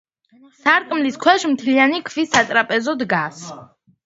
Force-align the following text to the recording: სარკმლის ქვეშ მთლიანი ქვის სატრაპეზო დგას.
სარკმლის 0.61 1.19
ქვეშ 1.25 1.45
მთლიანი 1.51 2.01
ქვის 2.09 2.33
სატრაპეზო 2.37 2.97
დგას. 3.05 3.45